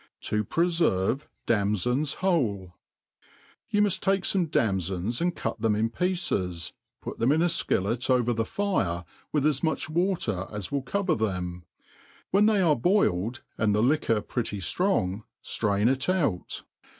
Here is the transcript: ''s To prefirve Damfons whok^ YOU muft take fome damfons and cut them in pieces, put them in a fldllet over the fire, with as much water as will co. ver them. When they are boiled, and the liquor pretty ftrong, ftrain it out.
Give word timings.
''s 0.23 0.29
To 0.29 0.43
prefirve 0.43 1.27
Damfons 1.45 2.15
whok^ 2.21 2.71
YOU 3.69 3.81
muft 3.83 3.99
take 3.99 4.23
fome 4.23 4.49
damfons 4.49 5.21
and 5.21 5.35
cut 5.35 5.61
them 5.61 5.75
in 5.75 5.91
pieces, 5.91 6.73
put 7.03 7.19
them 7.19 7.31
in 7.31 7.43
a 7.43 7.45
fldllet 7.45 8.09
over 8.09 8.33
the 8.33 8.43
fire, 8.43 9.05
with 9.31 9.45
as 9.45 9.61
much 9.61 9.91
water 9.91 10.47
as 10.51 10.71
will 10.71 10.81
co. 10.81 11.03
ver 11.03 11.13
them. 11.13 11.65
When 12.31 12.47
they 12.47 12.61
are 12.61 12.75
boiled, 12.75 13.43
and 13.59 13.75
the 13.75 13.83
liquor 13.83 14.21
pretty 14.21 14.57
ftrong, 14.57 15.21
ftrain 15.45 15.87
it 15.87 16.09
out. 16.09 16.63